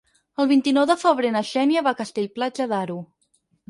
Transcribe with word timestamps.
El 0.43 0.47
vint-i-nou 0.51 0.87
de 0.93 0.95
febrer 1.03 1.33
na 1.37 1.45
Xènia 1.53 1.87
va 1.91 1.95
a 1.97 2.01
Castell-Platja 2.03 2.71
d'Aro. 2.77 3.03